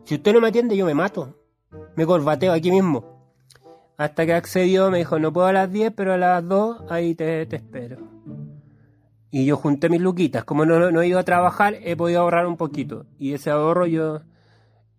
Si 0.06 0.16
usted 0.16 0.34
no 0.34 0.42
me 0.42 0.48
atiende, 0.48 0.78
yo 0.78 0.86
me 0.86 0.94
mato. 0.94 1.36
Me 1.96 2.06
corbateo 2.06 2.54
aquí 2.54 2.72
mismo. 2.72 3.11
Hasta 4.02 4.26
que 4.26 4.34
accedió, 4.34 4.90
me 4.90 4.98
dijo, 4.98 5.20
no 5.20 5.32
puedo 5.32 5.46
a 5.46 5.54
las 5.54 5.72
10, 5.72 5.94
pero 5.96 6.14
a 6.14 6.18
las 6.18 6.48
2 6.48 6.86
ahí 6.90 7.14
te, 7.14 7.44
espero. 7.44 7.98
Y 9.30 9.46
yo 9.46 9.58
junté 9.58 9.90
mis 9.90 10.02
luquitas. 10.02 10.44
Como 10.44 10.66
no, 10.66 10.90
no 10.90 11.02
he 11.04 11.08
ido 11.08 11.20
a 11.20 11.24
trabajar, 11.24 11.76
he 11.84 11.96
podido 11.96 12.22
ahorrar 12.22 12.48
un 12.48 12.58
poquito. 12.58 13.06
Y 13.20 13.34
ese 13.34 13.52
ahorro 13.52 13.86
yo 13.86 14.22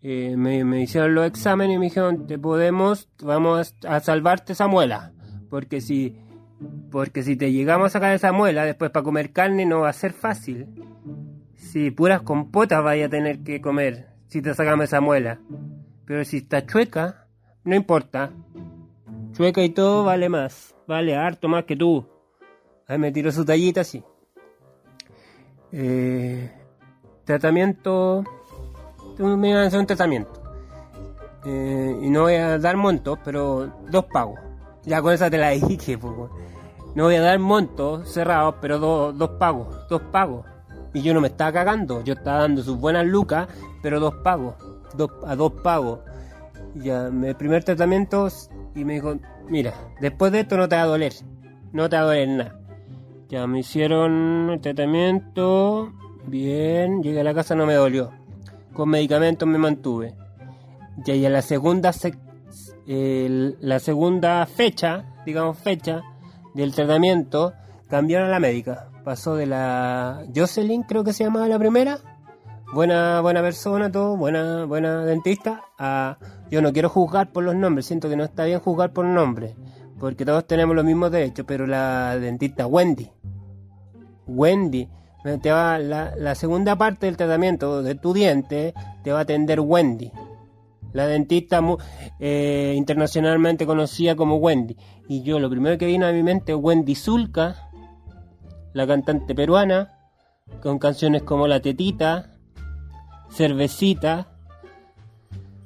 eh, 0.03 0.37
me, 0.37 0.65
me, 0.65 0.83
hicieron 0.83 1.17
los 1.17 1.27
exámenes 1.27 1.75
y 1.75 1.79
me 1.81 1.87
dijeron, 1.87 2.29
te 2.29 2.39
podemos, 2.39 3.09
vamos 3.21 3.75
a 3.89 3.99
salvarte 3.99 4.53
esa 4.53 4.69
muela. 4.69 5.13
Porque 5.51 5.81
si, 5.81 6.17
porque 6.93 7.25
si 7.25 7.35
te 7.35 7.51
llegamos 7.51 7.87
a 7.87 7.91
sacar 7.91 8.15
esa 8.15 8.31
muela, 8.31 8.65
después 8.65 8.93
para 8.93 9.03
comer 9.03 9.33
carne 9.33 9.67
no 9.67 9.81
va 9.81 9.89
a 9.89 9.95
ser 9.95 10.13
fácil. 10.13 10.69
Si 11.57 11.91
puras 11.91 12.23
compotas 12.23 12.85
vaya 12.85 13.07
a 13.07 13.11
tener 13.11 13.43
que 13.43 13.61
comer 13.61 14.11
si 14.29 14.41
te 14.43 14.55
sacamos 14.55 14.85
esa 14.85 15.01
muela. 15.01 15.41
Pero 16.05 16.25
si 16.25 16.37
está 16.37 16.65
chueca, 16.65 17.27
no 17.65 17.75
importa. 17.75 18.31
Chueca 19.33 19.63
y 19.63 19.71
todo 19.71 20.05
vale 20.05 20.29
más. 20.29 20.75
Vale 20.87 21.17
harto 21.17 21.49
más 21.49 21.65
que 21.65 21.77
tú. 21.77 22.07
Ahí 22.87 22.99
me 22.99 23.13
tiró 23.13 23.33
su 23.33 23.45
tallita 23.45 23.81
así. 23.81 24.03
Eh, 25.73 26.51
tratamiento. 27.25 28.25
Me 29.19 29.55
van 29.55 29.65
a 29.65 29.67
hacer 29.67 29.81
un 29.81 29.87
tratamiento. 29.87 30.43
Eh, 31.45 31.99
y 32.03 32.11
no 32.11 32.23
voy 32.23 32.35
a 32.35 32.59
dar 32.59 32.77
montos, 32.77 33.19
pero 33.25 33.73
dos 33.91 34.05
pagos. 34.07 34.39
Ya 34.85 35.01
con 35.01 35.13
esa 35.13 35.31
te 35.31 35.39
la 35.39 35.51
dije, 35.51 35.97
pues, 35.97 36.15
No 36.95 37.05
voy 37.05 37.15
a 37.17 37.23
dar 37.23 37.39
montos 37.39 38.13
cerrados, 38.13 38.57
pero 38.61 39.13
dos 39.13 39.31
pagos. 39.39 39.89
Dos 39.89 40.03
pagos. 40.13 40.45
Y 40.93 41.01
yo 41.01 41.15
no 41.15 41.23
me 41.23 41.29
estaba 41.29 41.53
cagando. 41.53 42.03
Yo 42.05 42.15
estaba 42.15 42.41
dando 42.41 42.63
sus 42.63 42.79
buenas 42.79 43.07
lucas, 43.07 43.49
pero 43.83 43.99
dos 43.99 44.15
pagos. 44.17 44.55
Dos, 44.95 45.11
a 45.27 45.35
dos 45.37 45.53
pagos. 45.63 46.01
Ya, 46.75 47.07
el 47.07 47.37
primer 47.37 47.65
tratamiento 47.65 48.29
y 48.75 48.85
me 48.85 48.95
dijo, 48.95 49.19
mira, 49.49 49.75
después 50.01 50.33
de 50.33 50.41
esto 50.41 50.57
no 50.57 50.69
te 50.69 50.77
va 50.77 50.83
a 50.83 50.87
doler. 50.87 51.13
No 51.73 51.89
te 51.89 51.97
va 51.97 52.03
a 52.03 52.07
doler 52.07 52.29
nada. 52.29 52.59
Ya 53.29 53.47
me 53.47 53.61
hicieron 53.61 54.51
el 54.51 54.61
tratamiento. 54.61 55.93
Bien, 56.27 57.03
llegué 57.03 57.21
a 57.21 57.25
la 57.25 57.35
casa, 57.35 57.55
no 57.55 57.67
me 57.67 57.75
dolió. 57.75 58.11
Con 58.73 58.91
medicamentos 58.91 59.49
me 59.49 59.59
mantuve. 59.59 60.15
Y 61.05 61.25
a 61.25 61.31
la 61.31 61.43
segunda, 61.43 61.93
la 62.87 63.79
segunda 63.79 64.47
fecha, 64.47 65.05
digamos 65.25 65.59
fecha, 65.59 66.03
del 66.55 66.75
tratamiento, 66.75 67.55
cambiaron 67.89 68.29
a 68.29 68.33
la 68.33 68.41
médica. 68.41 68.89
Pasó 69.05 69.35
de 69.35 69.47
la 69.47 70.25
Jocelyn, 70.35 70.83
creo 70.83 71.03
que 71.03 71.13
se 71.13 71.25
llamaba 71.25 71.49
la 71.49 71.59
primera. 71.59 71.99
Buena, 72.73 73.21
buena 73.21 73.43
persona, 73.43 73.93
todo, 73.93 74.17
buena, 74.17 74.65
buena 74.65 75.05
dentista. 75.05 75.63
A, 75.79 76.17
yo 76.51 76.63
no 76.63 76.73
quiero 76.73 76.89
juzgar 76.89 77.31
por 77.31 77.45
los 77.45 77.55
nombres, 77.55 77.85
siento 77.85 78.09
que 78.09 78.17
no 78.17 78.25
está 78.25 78.45
bien 78.45 78.61
juzgar 78.61 78.95
por 78.95 79.05
nombres, 79.05 79.55
porque 79.99 80.25
todos 80.25 80.47
tenemos 80.47 80.75
los 80.75 80.85
mismos 80.85 81.11
derechos, 81.11 81.45
pero 81.47 81.67
la 81.67 82.19
dentista 82.19 82.67
Wendy, 82.67 83.11
Wendy, 84.27 84.89
te 85.43 85.53
va, 85.53 85.79
la, 85.79 86.15
la 86.17 86.35
segunda 86.35 86.77
parte 86.77 87.05
del 87.05 87.19
tratamiento 87.19 87.83
de 87.83 87.95
tu 87.95 88.15
diente 88.15 88.73
te 89.05 89.13
va 89.13 89.19
a 89.19 89.23
atender 89.23 89.61
Wendy. 89.61 90.11
La 90.95 91.07
dentista 91.07 91.61
eh, 92.21 92.75
internacionalmente 92.77 93.67
conocida 93.67 94.15
como 94.15 94.37
Wendy. 94.37 94.77
Y 95.09 95.23
yo 95.23 95.39
lo 95.39 95.49
primero 95.49 95.79
que 95.79 95.87
vino 95.87 96.07
a 96.07 96.13
mi 96.13 96.23
mente 96.23 96.53
es 96.53 96.59
Wendy 96.61 96.95
Zulka, 96.95 97.69
la 98.73 98.87
cantante 98.87 99.35
peruana, 99.35 99.99
con 100.63 100.79
canciones 100.79 101.23
como 101.23 101.47
La 101.47 101.61
Tetita, 101.61 102.32
Cervecita. 103.33 104.29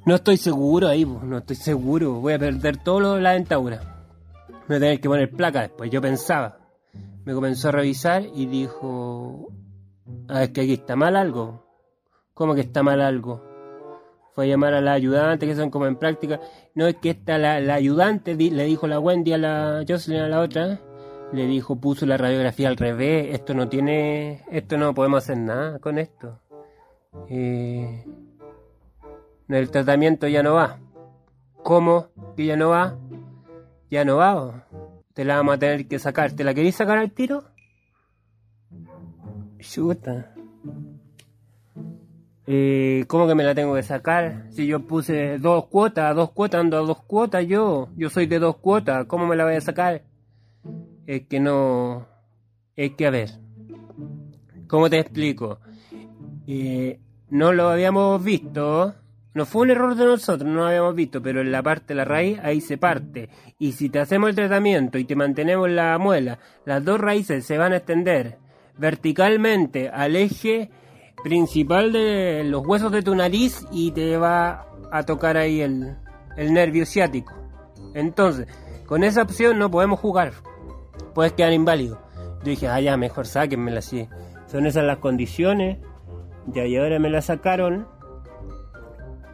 No 0.05 0.15
estoy 0.15 0.37
seguro 0.37 0.89
ahí, 0.89 1.05
no 1.05 1.39
estoy 1.39 1.57
seguro. 1.57 2.21
Voy 2.21 2.35
a 2.35 2.39
perder 2.39 2.77
todo 2.77 3.19
la 3.19 3.33
dentadura. 3.33 3.81
Me 4.49 4.67
voy 4.69 4.77
a 4.77 4.81
tener 4.81 5.01
que 5.01 5.09
poner 5.09 5.31
placa 5.31 5.63
después. 5.63 5.91
Yo 5.91 6.01
pensaba. 6.01 6.59
Me 7.25 7.35
comenzó 7.35 7.69
a 7.69 7.73
revisar 7.73 8.25
y 8.35 8.47
dijo: 8.47 9.49
Ah, 10.29 10.45
es 10.45 10.51
que 10.51 10.61
aquí 10.63 10.75
está 10.75 10.95
mal 10.95 11.17
algo. 11.17 11.67
¿Cómo 12.35 12.55
que 12.55 12.61
está 12.61 12.83
mal 12.83 13.01
algo? 13.01 13.43
Fue 14.33 14.45
a 14.45 14.49
llamar 14.49 14.75
a 14.75 14.81
la 14.81 14.93
ayudante, 14.93 15.47
que 15.47 15.57
son 15.57 15.71
como 15.71 15.87
en 15.87 15.97
práctica. 15.97 16.41
No 16.75 16.87
es 16.87 16.97
que 16.97 17.11
esta, 17.11 17.39
la, 17.39 17.59
la 17.59 17.75
ayudante, 17.75 18.35
le 18.35 18.65
dijo 18.65 18.87
la 18.87 19.01
Wendy 19.01 19.33
a 19.33 19.39
la 19.39 19.85
Jocelyn 19.89 20.21
a 20.21 20.29
la 20.29 20.41
otra 20.41 20.81
le 21.33 21.47
dijo, 21.47 21.77
puso 21.77 22.07
la 22.07 22.17
radiografía 22.17 22.69
al 22.69 22.77
revés, 22.77 23.35
esto 23.35 23.55
no 23.55 23.69
tiene, 23.69 24.45
esto 24.51 24.77
no 24.77 24.95
podemos 24.95 25.25
hacer 25.25 25.39
nada 25.39 25.79
con 25.79 25.99
esto. 25.99 26.41
Eh, 27.29 28.05
el 29.49 29.71
tratamiento 29.71 30.29
ya 30.29 30.43
no 30.43 30.55
va. 30.55 30.79
¿Cómo 31.63 32.09
que 32.37 32.47
ya 32.47 32.57
no 32.57 32.71
va? 32.71 32.97
Ya 33.91 34.05
no 34.05 34.17
va. 34.17 34.67
Te 35.15 35.25
la 35.25 35.37
vamos 35.37 35.57
a 35.57 35.59
tener 35.59 35.89
que 35.89 35.99
sacar. 35.99 36.33
¿Te 36.33 36.45
la 36.45 36.55
queréis 36.55 36.77
sacar 36.77 36.99
al 36.99 37.11
tiro? 37.11 37.45
Chuta. 39.59 40.35
¿Cómo 43.09 43.27
que 43.27 43.35
me 43.35 43.43
la 43.45 43.55
tengo 43.55 43.75
que 43.75 43.83
sacar? 43.83 44.47
Si 44.51 44.67
yo 44.67 44.87
puse 44.87 45.39
dos 45.39 45.67
cuotas, 45.67 46.15
dos 46.15 46.31
cuotas, 46.31 46.61
ando 46.61 46.77
a 46.77 46.81
dos 46.81 47.03
cuotas 47.03 47.47
yo. 47.47 47.89
Yo 47.97 48.11
soy 48.11 48.27
de 48.27 48.39
dos 48.39 48.57
cuotas. 48.59 49.07
¿Cómo 49.07 49.27
me 49.27 49.37
la 49.37 49.45
voy 49.45 49.55
a 49.55 49.61
sacar? 49.61 50.03
es 51.07 51.27
que 51.27 51.41
no... 51.41 52.07
Es 52.75 52.93
que, 52.95 53.07
a 53.07 53.11
ver, 53.11 53.31
¿cómo 54.69 54.91
te 54.91 54.99
explico? 54.99 55.61
Eh, 56.47 57.01
no 57.31 57.53
lo 57.53 57.69
habíamos 57.69 58.23
visto, 58.23 58.95
no 59.35 59.47
fue 59.47 59.63
un 59.63 59.71
error 59.71 59.95
de 59.95 60.05
nosotros, 60.05 60.49
no 60.49 60.61
lo 60.61 60.67
habíamos 60.67 60.95
visto, 60.95 61.23
pero 61.23 61.41
en 61.41 61.53
la 61.53 61.63
parte 61.63 61.89
de 61.89 61.95
la 61.97 62.05
raíz 62.05 62.39
ahí 62.43 62.61
se 62.61 62.79
parte. 62.79 63.29
Y 63.59 63.73
si 63.73 63.89
te 63.89 63.99
hacemos 63.99 64.31
el 64.31 64.37
tratamiento 64.37 64.99
y 64.99 65.05
te 65.05 65.17
mantenemos 65.17 65.69
la 65.71 65.99
muela, 65.99 66.39
las 66.65 66.85
dos 66.85 67.01
raíces 67.01 67.45
se 67.45 67.59
van 67.59 67.73
a 67.73 67.79
extender 67.79 68.39
verticalmente 68.79 69.89
al 69.89 70.17
eje 70.17 70.71
principal 71.23 71.93
de 71.93 72.45
los 72.45 72.67
huesos 72.67 72.93
de 72.93 73.03
tu 73.03 73.15
nariz 73.15 73.67
y 73.73 73.91
te 73.91 74.17
va 74.17 74.67
a 74.93 75.03
tocar 75.03 75.37
ahí 75.37 75.61
el, 75.61 75.97
nervio 76.37 76.87
ciático. 76.87 77.33
Entonces, 77.95 78.47
con 78.87 79.03
esa 79.05 79.23
opción 79.23 79.59
no 79.59 79.71
podemos 79.71 79.99
jugar 79.99 80.33
puedes 81.17 81.33
quedar 81.33 81.55
inválido. 81.55 81.99
Yo 82.45 82.51
dije, 82.51 82.69
ah, 82.69 82.97
mejor 82.99 83.27
sáquenmela 83.27 83.79
así. 83.79 84.07
Son 84.47 84.67
esas 84.67 84.85
las 84.85 84.99
condiciones. 84.99 85.79
Ya, 86.47 86.67
y 86.67 86.77
ahora 86.77 86.99
me 86.99 87.11
la 87.11 87.23
sacaron. 87.23 87.87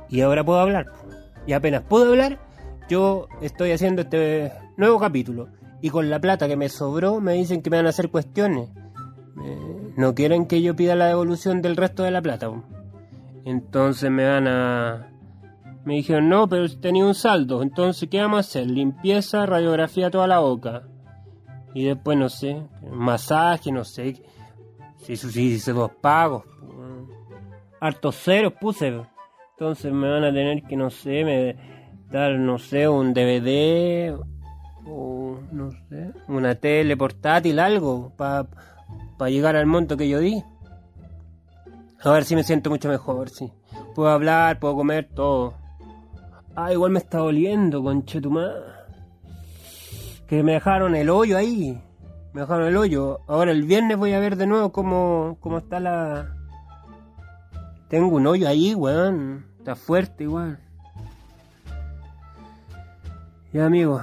Y 0.08 0.20
ahora 0.20 0.44
puedo 0.44 0.60
hablar. 0.60 0.86
Y 1.46 1.52
apenas 1.52 1.82
puedo 1.82 2.10
hablar, 2.10 2.38
yo 2.88 3.26
estoy 3.40 3.72
haciendo 3.72 4.02
este 4.02 4.52
nuevo 4.76 4.98
capítulo. 4.98 5.48
Y 5.80 5.90
con 5.90 6.10
la 6.10 6.20
plata 6.20 6.46
que 6.46 6.56
me 6.56 6.68
sobró, 6.68 7.20
me 7.20 7.32
dicen 7.34 7.62
que 7.62 7.70
me 7.70 7.78
van 7.78 7.86
a 7.86 7.90
hacer 7.90 8.10
cuestiones. 8.10 8.70
no 9.96 10.14
quieren 10.14 10.46
que 10.46 10.62
yo 10.62 10.76
pida 10.76 10.94
la 10.94 11.06
devolución 11.06 11.62
del 11.62 11.76
resto 11.76 12.02
de 12.04 12.12
la 12.12 12.22
plata. 12.22 12.50
Entonces 13.44 14.10
me 14.10 14.24
van 14.24 14.46
a... 14.46 15.08
Me 15.84 15.94
dijeron, 15.94 16.28
no, 16.28 16.48
pero 16.48 16.68
tenía 16.78 17.04
un 17.04 17.14
saldo. 17.14 17.60
Entonces, 17.60 18.08
¿qué 18.08 18.20
vamos 18.20 18.36
a 18.36 18.40
hacer? 18.40 18.70
Limpieza, 18.70 19.46
radiografía 19.46 20.10
toda 20.10 20.28
la 20.28 20.38
boca. 20.38 20.84
Y 21.74 21.84
después, 21.86 22.16
no 22.16 22.28
sé, 22.28 22.62
masaje, 22.92 23.72
no 23.72 23.82
sé. 23.82 24.22
Si 24.98 25.14
hice 25.14 25.72
dos 25.72 25.90
pagos. 26.00 26.44
Hartos 27.80 28.16
ceros 28.16 28.52
puse. 28.54 29.02
Entonces 29.52 29.92
me 29.92 30.10
van 30.10 30.24
a 30.24 30.32
tener 30.32 30.62
que, 30.62 30.76
no 30.76 30.90
sé, 30.90 31.24
me 31.24 31.56
dar, 32.10 32.32
no 32.38 32.58
sé, 32.58 32.88
un 32.88 33.14
DVD 33.14 34.14
o, 34.86 35.38
no 35.50 35.70
sé, 35.70 36.12
una 36.28 36.54
tele 36.54 36.96
portátil, 36.96 37.58
algo, 37.58 38.12
para 38.16 38.46
pa 39.16 39.30
llegar 39.30 39.56
al 39.56 39.66
monto 39.66 39.96
que 39.96 40.08
yo 40.08 40.18
di. 40.20 40.42
A 42.02 42.10
ver 42.10 42.24
si 42.24 42.34
me 42.34 42.42
siento 42.42 42.70
mucho 42.70 42.88
mejor, 42.88 43.28
sí. 43.28 43.52
Puedo 43.94 44.10
hablar, 44.10 44.58
puedo 44.58 44.74
comer, 44.74 45.08
todo. 45.14 45.54
Ah, 46.54 46.72
igual 46.72 46.90
me 46.90 46.98
está 46.98 47.18
doliendo, 47.18 47.82
conchetumar 47.82 48.82
que 50.32 50.42
me 50.42 50.52
dejaron 50.52 50.94
el 50.94 51.10
hoyo 51.10 51.36
ahí. 51.36 51.78
Me 52.32 52.40
dejaron 52.40 52.66
el 52.66 52.74
hoyo. 52.78 53.20
Ahora 53.26 53.50
el 53.50 53.64
viernes 53.64 53.98
voy 53.98 54.14
a 54.14 54.18
ver 54.18 54.36
de 54.36 54.46
nuevo 54.46 54.72
cómo, 54.72 55.36
cómo 55.40 55.58
está 55.58 55.78
la... 55.78 56.34
Tengo 57.92 58.16
un 58.16 58.26
hoyo 58.26 58.48
ahí, 58.48 58.74
weón. 58.74 59.44
Está 59.58 59.76
fuerte 59.76 60.24
igual. 60.24 60.58
Ya, 63.52 63.66
amigo. 63.66 64.00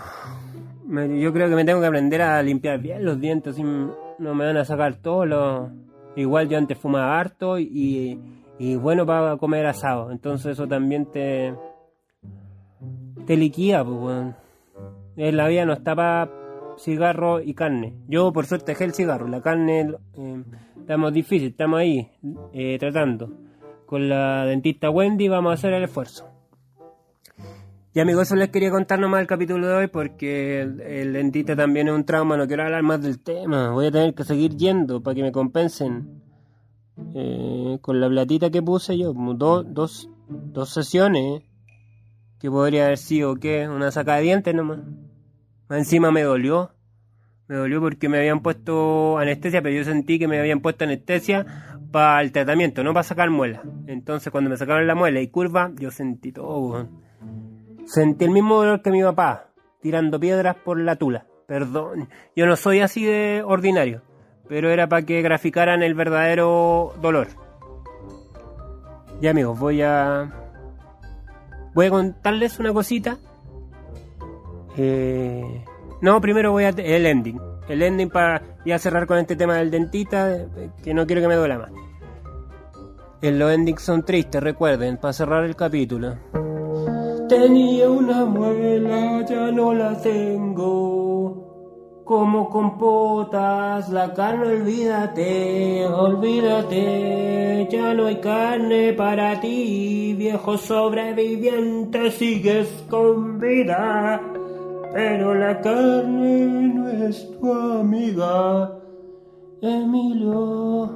yo 0.88 1.34
creo 1.34 1.50
que 1.50 1.55
me 1.55 1.65
tengo 1.65 1.81
que 1.81 1.88
aprender 1.88 2.22
a 2.22 2.41
limpiar 2.43 2.79
bien 2.79 3.03
los 3.03 3.19
dientes. 3.19 3.58
y 3.58 3.63
no 3.63 4.36
me 4.36 4.46
van 4.46 4.58
a 4.58 4.65
sacar 4.65 4.98
todo 4.98 5.25
lo... 5.25 5.72
Igual 6.15 6.50
yo 6.50 6.60
antes 6.60 6.77
fumaba 6.77 7.19
harto 7.19 7.58
y, 7.58 8.19
y 8.60 8.75
bueno 8.75 9.08
para 9.08 9.38
comer 9.38 9.65
asado. 9.65 10.12
Entonces 10.12 10.53
eso 10.53 10.67
también 10.67 11.08
te... 11.12 11.55
Te 13.25 13.36
liquida, 13.36 13.84
pues, 13.84 13.98
weón 13.98 14.36
en 15.27 15.38
la 15.38 15.48
vida 15.48 15.65
no 15.65 15.74
estaba 15.74 16.29
cigarro 16.77 17.41
y 17.41 17.53
carne. 17.53 17.93
Yo 18.08 18.31
por 18.31 18.46
suerte 18.46 18.72
dejé 18.72 18.86
el 18.86 18.93
cigarro, 18.93 19.27
la 19.27 19.41
carne 19.41 19.96
eh, 20.15 20.43
estamos 20.79 21.12
difícil, 21.12 21.50
estamos 21.50 21.79
ahí 21.79 22.10
eh, 22.53 22.77
tratando. 22.79 23.49
Con 23.89 24.08
la 24.08 24.46
dentista 24.46 24.91
Wendy 24.91 25.29
vamos 25.29 25.50
a 25.50 25.53
hacer 25.55 25.74
el 25.74 25.86
esfuerzo. 25.86 26.29
Y 27.91 28.00
amigos, 28.00 28.27
eso 28.27 28.36
les 28.36 28.50
quería 28.50 28.69
contar 28.69 29.00
nomás 29.00 29.19
el 29.22 29.25
capítulo 29.25 29.67
de 29.67 29.74
hoy 29.74 29.88
porque 29.88 30.62
el, 30.62 31.12
dentista 31.12 31.55
también 31.55 31.88
es 31.88 31.96
un 31.96 32.05
trauma, 32.05 32.38
no 32.38 32.46
quiero 32.46 32.62
hablar 32.62 32.84
más 32.84 33.01
del 33.01 33.17
tema, 33.17 33.72
voy 33.72 33.88
a 33.88 33.91
tener 33.91 34.13
que 34.13 34.24
seguir 34.24 34.55
yendo 34.55 35.01
para 35.01 35.15
que 35.15 35.24
me 35.24 35.31
compensen. 35.31 36.22
Eh, 37.15 37.79
con 37.81 38.00
la 38.00 38.08
platita 38.08 38.51
que 38.51 38.62
puse 38.62 38.96
yo, 38.96 39.12
dos, 39.36 39.65
dos, 39.67 40.08
dos 40.27 40.69
sesiones, 40.69 41.41
que 42.39 42.51
podría 42.51 42.86
haber 42.86 43.00
sido, 43.00 43.38
¿qué? 43.38 43.67
Una 43.67 43.89
saca 43.89 44.17
de 44.17 44.22
dientes 44.22 44.53
nomás. 44.53 44.81
Más 45.67 45.79
encima 45.79 46.12
me 46.12 46.22
dolió. 46.22 46.74
Me 47.48 47.55
dolió 47.55 47.81
porque 47.81 48.08
me 48.08 48.19
habían 48.19 48.41
puesto 48.41 49.17
anestesia, 49.17 49.63
pero 49.63 49.75
yo 49.75 49.84
sentí 49.84 50.19
que 50.19 50.27
me 50.27 50.38
habían 50.38 50.60
puesto 50.60 50.84
anestesia 50.84 51.68
para 51.91 52.22
el 52.22 52.31
tratamiento, 52.31 52.84
no 52.84 52.93
para 52.93 53.03
sacar 53.03 53.29
muela. 53.29 53.63
Entonces 53.88 54.31
cuando 54.31 54.50
me 54.50 54.58
sacaron 54.58 54.88
la 54.88 54.96
muela 54.96 55.19
y 55.22 55.27
curva, 55.27 55.72
yo 55.75 55.91
sentí 55.91 56.31
todo. 56.31 56.88
Sentí 57.86 58.25
el 58.25 58.31
mismo 58.31 58.58
dolor 58.58 58.81
que 58.81 58.91
mi 58.91 59.01
papá, 59.01 59.50
tirando 59.81 60.19
piedras 60.19 60.55
por 60.55 60.79
la 60.79 60.96
tula. 60.96 61.25
Perdón, 61.48 62.10
yo 62.36 62.46
no 62.46 62.55
soy 62.55 62.81
así 62.81 63.03
de 63.03 63.41
ordinario, 63.43 64.03
pero 64.48 64.69
era 64.69 64.88
para 64.88 65.03
que 65.03 65.22
graficaran 65.22 65.81
el 65.81 65.96
verdadero 65.96 66.93
dolor. 67.01 67.27
Ya 69.19 69.31
amigos, 69.31 69.60
voy 69.60 69.81
a... 69.81 70.31
Voy 71.74 71.88
a 71.88 71.89
contarles 71.89 72.60
una 72.60 72.72
cosita. 72.72 73.17
Eh... 74.77 75.65
No, 76.01 76.22
primero 76.22 76.51
voy 76.51 76.63
a... 76.65 76.69
El 76.69 77.05
ending. 77.05 77.41
El 77.69 77.81
ending 77.83 78.09
para 78.09 78.41
ya 78.65 78.79
cerrar 78.79 79.05
con 79.07 79.19
este 79.19 79.35
tema 79.35 79.55
del 79.57 79.71
dentista, 79.71 80.47
que 80.83 80.93
no 80.93 81.05
quiero 81.05 81.21
que 81.21 81.27
me 81.27 81.35
duela 81.35 81.59
más. 81.59 81.71
En 83.21 83.38
los 83.38 83.51
endings 83.51 83.81
son 83.81 84.03
tristes, 84.03 84.41
recuerden, 84.41 84.97
para 84.97 85.13
cerrar 85.13 85.43
el 85.43 85.55
capítulo. 85.55 86.15
Tenía 87.29 87.89
una 87.89 88.25
muela, 88.25 89.23
ya 89.25 89.51
no 89.51 89.73
la 89.73 89.95
tengo. 90.01 91.45
Como 92.05 92.49
compotas, 92.49 93.89
la 93.89 94.13
carne 94.15 94.47
olvídate, 94.47 95.85
olvídate, 95.85 97.67
ya 97.69 97.93
no 97.93 98.07
hay 98.07 98.15
carne 98.15 98.93
para 98.93 99.39
ti, 99.39 100.15
viejo 100.17 100.57
sobreviviente, 100.57 102.09
sigues 102.09 102.67
con 102.89 103.39
vida, 103.39 104.19
pero 104.91 105.36
la 105.36 105.62
carne 105.62 106.48
no 106.74 106.89
es 106.89 107.29
tu 107.39 107.51
amiga. 107.51 108.75
Emilio, 109.62 110.89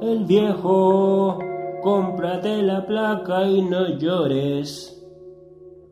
el 0.00 0.24
viejo, 0.24 1.38
cómprate 1.82 2.62
la 2.62 2.86
placa 2.86 3.46
y 3.46 3.62
no 3.62 3.98
llores. 3.98 5.02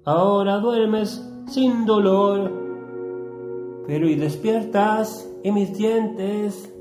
Ahora 0.05 0.59
duermes 0.59 1.27
sin 1.47 1.87
dolor, 1.87 2.53
pero 3.87 4.09
y 4.09 4.15
despiertas 4.15 5.29
y 5.43 5.51
mis 5.51 5.77
dientes, 5.77 6.73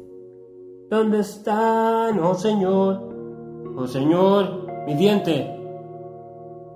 ¿dónde 0.90 1.20
están, 1.20 2.20
oh 2.20 2.36
Señor? 2.36 3.10
Oh 3.76 3.88
Señor, 3.88 4.68
mi 4.86 4.94
diente, 4.96 5.58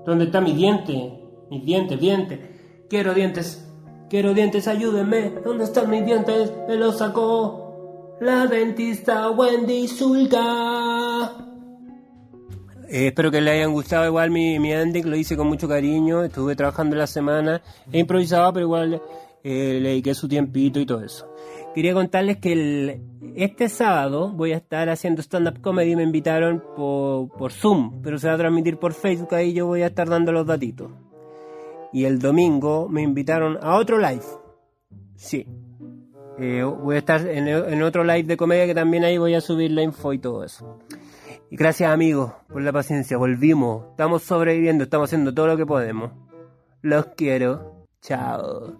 ¿dónde 0.06 0.26
está 0.26 0.42
mi 0.42 0.54
diente? 0.54 1.20
Mi 1.50 1.60
diente, 1.60 1.98
diente, 1.98 2.86
quiero 2.90 3.14
dientes, 3.14 3.73
quiero 4.13 4.36
dientes, 4.36 4.67
ayúdenme, 4.67 5.32
¿dónde 5.43 5.63
están 5.63 5.89
mis 5.89 6.05
dientes? 6.05 6.53
Me 6.67 6.75
los 6.75 7.00
sacó 7.00 8.15
la 8.22 8.46
dentista 8.46 9.32
Wendy 9.32 9.88
Zulka. 9.88 11.32
Eh, 12.88 13.08
espero 13.08 13.32
que 13.32 13.41
les 13.41 13.55
hayan 13.55 13.72
gustado 13.72 14.05
igual 14.05 14.29
mi, 14.29 14.60
mi 14.60 14.72
ending, 14.72 15.10
lo 15.10 15.15
hice 15.15 15.36
con 15.36 15.48
mucho 15.48 15.67
cariño, 15.67 16.24
estuve 16.24 16.55
trabajando 16.55 16.96
la 16.96 17.08
semana, 17.08 17.63
he 17.91 17.98
improvisado, 17.98 18.53
pero 18.53 18.67
igual 18.67 19.01
eh, 19.43 19.79
le 19.82 19.89
dediqué 19.89 20.13
su 20.13 20.27
tiempito 20.27 20.79
y 20.79 20.86
todo 20.86 21.03
eso. 21.03 21.34
Quería 21.74 21.96
contarles 21.96 22.38
que 22.38 23.01
este 23.36 23.67
sábado 23.67 24.32
voy 24.32 24.51
a 24.51 24.58
estar 24.58 24.89
haciendo 24.89 25.24
stand-up 25.24 25.60
comedy, 25.60 25.96
me 25.96 26.03
invitaron 26.03 26.63
por, 26.75 27.29
por 27.29 27.51
Zoom, 27.51 28.03
pero 28.03 28.20
se 28.20 28.27
va 28.27 28.36
a 28.36 28.38
transmitir 28.38 28.77
por 28.77 28.93
Facebook, 28.93 29.34
ahí 29.34 29.53
yo 29.53 29.65
voy 29.65 29.82
a 29.82 29.88
estar 29.88 30.08
dando 30.08 30.32
los 30.32 30.46
datitos. 30.46 30.91
Y 31.93 32.06
el 32.06 32.19
domingo 32.19 32.89
me 32.89 33.01
invitaron 33.01 33.58
a 33.62 33.75
otro 33.75 33.97
live. 33.97 34.23
Sí. 35.15 35.47
Eh, 36.39 36.63
voy 36.63 36.95
a 36.95 36.99
estar 36.99 37.25
en, 37.27 37.47
en 37.47 37.84
otro 37.84 38.03
live 38.03 38.23
de 38.23 38.36
comedia 38.36 38.65
que 38.65 38.73
también 38.73 39.03
ahí 39.03 39.17
voy 39.17 39.36
a 39.36 39.41
subir 39.41 39.71
la 39.71 39.84
info 39.84 40.12
y 40.12 40.19
todo 40.19 40.43
eso. 40.43 40.79
Y 41.51 41.56
gracias 41.56 41.91
amigos 41.91 42.34
por 42.49 42.63
la 42.63 42.73
paciencia, 42.73 43.15
volvimos, 43.15 43.86
estamos 43.91 44.23
sobreviviendo, 44.23 44.86
estamos 44.86 45.10
haciendo 45.10 45.34
todo 45.36 45.45
lo 45.45 45.58
que 45.58 45.67
podemos. 45.67 46.12
Los 46.82 47.06
quiero, 47.15 47.86
chao. 48.01 48.73